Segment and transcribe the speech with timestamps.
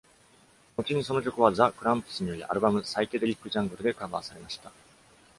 [0.77, 4.71] 後に、その曲はザ・クランプスによりアルバム「サイケデリック・ジャングル」でカバーされました。